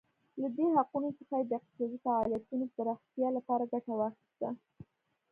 له 0.41 0.47
دې 0.57 0.65
حقونو 0.77 1.09
څخه 1.17 1.33
یې 1.39 1.45
د 1.47 1.51
اقتصادي 1.59 1.97
فعالیتونو 2.05 2.65
پراختیا 2.75 3.29
لپاره 3.37 3.69
ګټه 3.73 3.93
واخیسته. 3.99 4.49